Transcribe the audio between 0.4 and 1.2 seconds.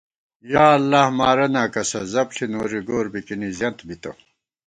یا اللہ